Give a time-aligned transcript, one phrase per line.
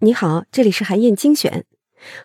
[0.00, 1.64] 你好，这里是韩燕精选。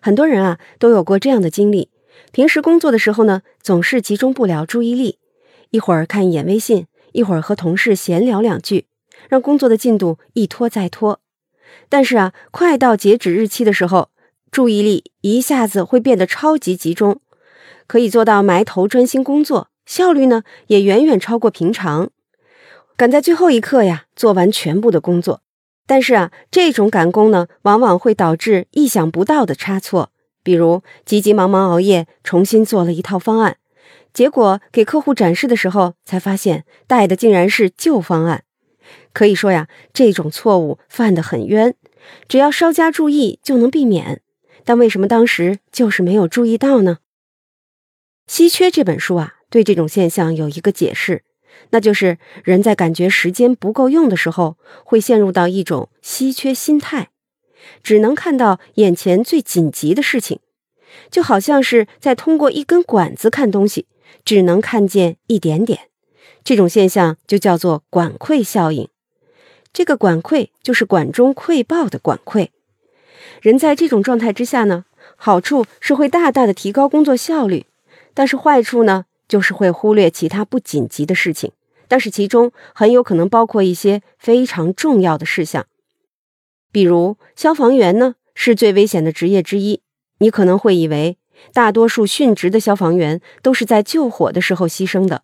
[0.00, 1.90] 很多人啊都有过这样的经历：
[2.30, 5.18] 平时工作的时候呢，总是集中不了注意力，
[5.70, 8.86] 一会儿看一眼微信，一会儿和同事闲聊两句，
[9.28, 11.20] 让工作的进度一拖再拖。
[11.88, 14.10] 但是啊，快到截止日期的时候，
[14.52, 17.20] 注意力一下子会变得超级集中，
[17.88, 22.10] 可以做到埋头专心工作，效率呢也远远超过平常，
[22.96, 25.42] 赶在最后一刻呀做完全部的工作。
[25.86, 30.10] 但是啊，这种赶工呢，往往会导致意想不到的差错，
[30.42, 33.58] 比如急急忙忙熬夜重新做了一套方案，
[34.12, 38.44] 结果给客户展示的时候，才发现带的竟然是旧方案。
[39.12, 41.74] 可以说呀，这种错误犯得很冤，
[42.28, 44.22] 只要稍加注意就能避免。
[44.64, 46.98] 但为什么当时就是没有注意到呢？
[48.32, 51.24] 《稀缺》这本书啊，对这种现象有一个解释。
[51.70, 57.10] 那就是人在感觉时间不够用的时候，会陷入到一种稀缺心态，
[57.82, 60.40] 只能看到眼前最紧急的事情，
[61.10, 63.86] 就好像是在通过一根管子看东西，
[64.24, 65.88] 只能看见一点点。
[66.44, 68.88] 这种现象就叫做管窥效应。
[69.72, 72.52] 这个管窥就是管中窥豹的管窥。
[73.40, 74.84] 人在这种状态之下呢，
[75.16, 77.66] 好处是会大大的提高工作效率，
[78.12, 79.06] 但是坏处呢？
[79.28, 81.52] 就是会忽略其他不紧急的事情，
[81.88, 85.66] 但是其中很有可能包括一些非常重要的事项，
[86.72, 89.80] 比如消防员呢是最危险的职业之一。
[90.18, 91.18] 你可能会以为
[91.52, 95.22] 大多数殉职的消防员都是在救火的时候牺牲的，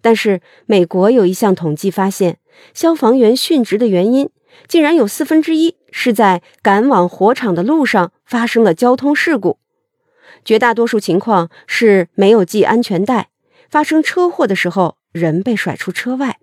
[0.00, 2.38] 但是美国有一项统计发现，
[2.74, 4.28] 消防员殉职的原因
[4.68, 9.58] 竟然有四分之一是在赶往火场的路上发生了交通事故，
[10.44, 13.30] 绝大多数情况是没有系安全带。
[13.70, 16.38] 发生车祸的时候，人被甩出车外。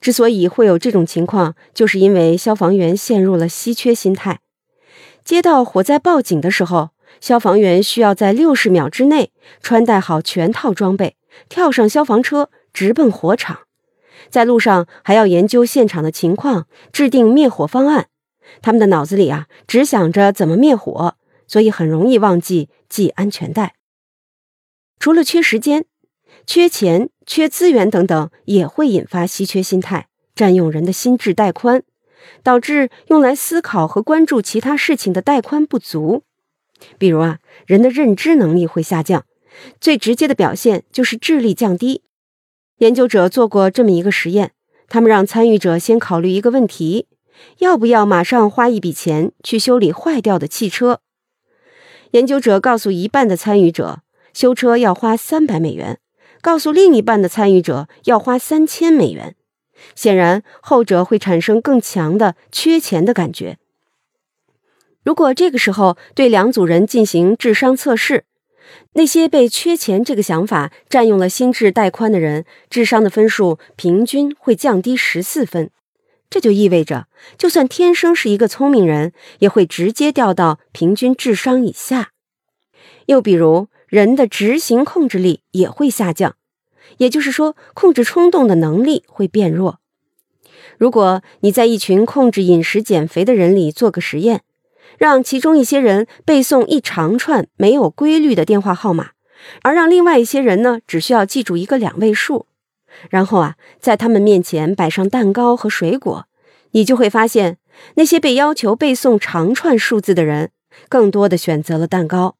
[0.00, 4.40] 之所以会有这种情况，就是因为消防员陷入了稀缺心态。
[5.24, 11.16] 接到火灾报警的时候，消防员需要在六十秒之内穿戴好全套装备，
[11.48, 13.60] 跳上消防车，直奔火场。
[14.28, 18.08] 在路上还要研究现场的情况，制定灭火方案。
[18.60, 21.16] 他们的脑子里啊，只想着怎么灭火，
[21.46, 23.74] 所以很容易忘记系安全带。
[24.98, 25.84] 除了缺时间。
[26.46, 31.82] 缺钱、缺资源等等，也会引发稀缺心态，占用人的心智带宽，
[32.42, 36.24] 导致用来思考和关注其他事情的带宽不足。
[36.98, 39.24] 比如啊，人的认知能力会下降，
[39.80, 42.02] 最直接的表现就是智力降低。
[42.78, 44.50] 研究者做过这么一个实验，
[44.88, 47.06] 他们让参与者先考虑一个问题：
[47.58, 51.00] 要不要马上花一笔钱去修理坏掉的汽车？
[52.10, 54.00] 研究者告诉一半的参与者，
[54.34, 56.00] 修车要花三百美元。
[56.42, 59.36] 告诉另一半的参与者要花三千美元，
[59.94, 63.56] 显然后者会产生更强的缺钱的感觉。
[65.04, 68.24] 如果这个时候对两组人进行智商测试，
[68.94, 75.70] 那些被缺钱这个想法占用了心智带宽的人，智商的分数平均会降低十四分。
[76.30, 82.11] 这就意味着，就算天生是一个聪明人，也会直接掉到平均智商以下。
[83.06, 83.68] 又比如。
[83.88, 86.36] 人的执行控制力也会下降，
[86.96, 89.80] 也就是说，控制冲动的能力会变弱。
[90.78, 94.44] 如果你在一群控制饮食减肥的人里做个实验，
[94.96, 99.10] 让其中一些人背诵一长串没有规律的电话号码，
[99.60, 102.46] 而让另外一些人呢，只需要记住一个两位数，
[103.10, 106.26] 然后啊，在他们面前摆上蛋糕和水果，
[106.70, 107.58] 你就会发现，
[107.96, 110.50] 那些被要求背诵长串数字的人，
[110.88, 112.36] 更多的选择了蛋糕。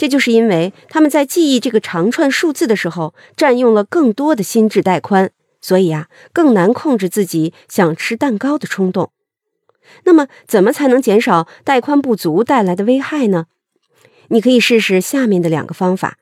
[0.00, 5.30] 这就是因为他们在记忆这个长串数字的时候，占用了更多的心智带宽，
[5.60, 9.12] 所以啊，更难控制自己想吃蛋糕的冲动。
[10.04, 13.44] 那么，怎么才能减少带宽不足带来的危害呢？
[14.28, 16.16] 你可以试试下面的两个方法。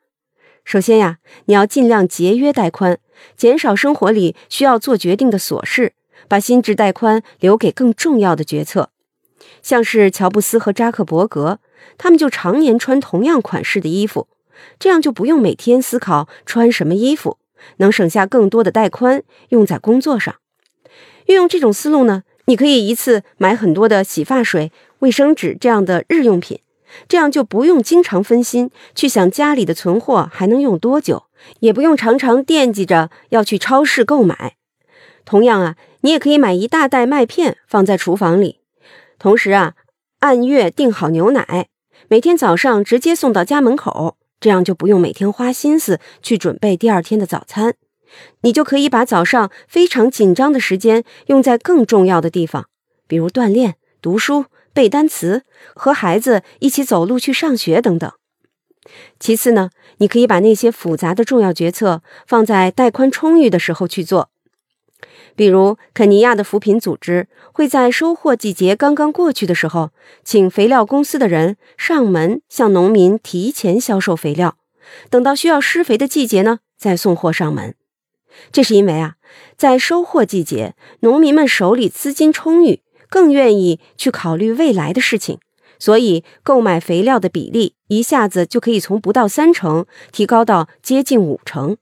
[0.64, 2.98] 首先呀，你要尽量节约带宽，
[3.36, 5.92] 减少生活里需要做决定的琐事，
[6.26, 8.90] 把心智带宽留给更重要的决策。
[9.62, 11.58] 像是乔布斯和扎克伯格。
[11.96, 14.28] 他们就常年穿同样款式的衣服，
[14.78, 17.38] 这样就不用每天思考穿什么衣服，
[17.78, 20.34] 能省下更多的带宽用在工作上。
[21.26, 26.60] 运用这种思路呢，你可以一次买很多的洗发水、卫生纸这样的日用品，
[27.08, 31.24] 这样就不用经常分心去想家里的存货还能用多久，
[31.60, 34.56] 也不用常常惦记着要去超市购买。
[35.24, 38.57] 同样啊，你也可以买一大袋麦片放在厨房里，
[39.18, 39.74] 同时啊，
[40.20, 41.68] 按月订好牛奶。
[42.06, 47.74] 每天早上直接送到家门口，这样就不用每天花心思去准备第二天的早餐，
[48.42, 52.68] 你就可以把早上非常紧张的时间用在更重要的地方，
[53.08, 55.42] 比如锻炼、读书、背单词、
[55.74, 58.10] 和孩子一起走路去上学等等。
[59.18, 64.30] 其次呢，你可以把那些复杂的重要决策放在带宽充裕的时候去做。
[65.36, 69.90] 比如，肯尼亚的扶贫组织会在收获季节刚刚过去的时候，
[70.24, 74.56] 请肥料公司的人上门向农民提前销售肥料，
[75.08, 77.74] 等到需要施肥的季节呢，再送货上门。
[78.52, 79.14] 这是因为啊，
[79.56, 85.38] 在收获季节，农民们手里资金充裕，更愿意去考虑未来的事情，
[85.78, 91.76] 所以购买肥料的比例一下子就可以从不到三成提高到接近五成。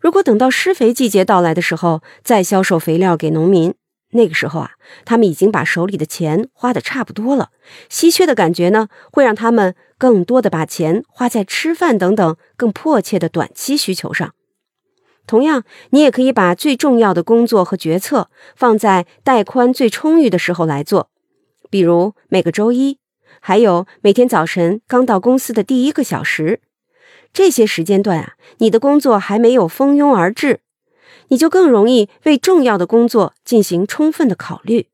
[0.00, 3.74] 如果等到施肥季节到来的时候再销售肥料给农民，
[4.10, 4.72] 那个时候啊，
[5.04, 7.50] 他们已经把手里的钱花的差不多了，
[7.88, 14.32] 稀缺的感觉呢，会让他们更多的把钱花在吃饭等等更迫切的短期需求上。
[15.26, 21.10] 同样，你也可以把最重要的工作和决策放在带宽最充裕的时候来做，
[21.68, 22.98] 比如每个周一，
[23.40, 26.60] 还有每天早晨刚到公司的第一个小时。
[27.36, 30.60] 这些时间段啊，你的工作还没有蜂拥而至，
[31.28, 34.86] 你就更容易为重要的工作进行充分的考虑。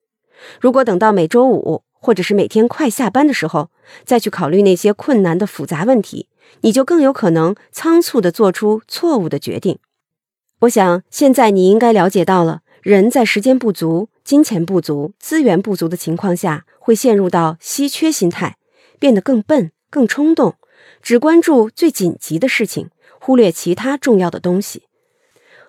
[0.60, 3.70] 如果等到每周五或者是每天快下班的时候
[4.04, 6.26] 再去考虑那些困难的复杂问题，
[6.62, 9.78] 你就更有可能仓促的做出错误的决定。
[10.62, 18.56] 我想现在你应该了解到了，人在时间不足、金钱不足、资源不足的情况下，会陷入到稀缺心态，
[18.98, 20.56] 变得更笨、更冲动。
[21.02, 22.88] 只关注最紧急的事情，
[23.19, 24.84] 忽略其他重要的东西。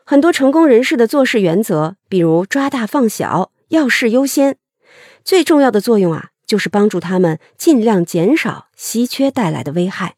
[0.05, 4.57] 很多成功人士的做事原则，比如抓大放小、要事优先，
[5.23, 10.15] 最重要的作用啊，就是帮助他们尽量减少稀缺带来的危害。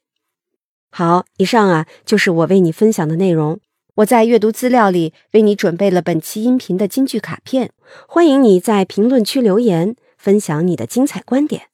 [0.92, 3.60] 好，以上啊就是我为你分享的内容。
[3.96, 7.72] 我在阅读资料里为你准备了本期音频的金句卡片，
[8.08, 11.68] 欢迎你在评论区留言分享你的精彩观点。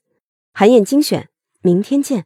[0.53, 1.29] 韩燕精选，
[1.61, 2.25] 明天见。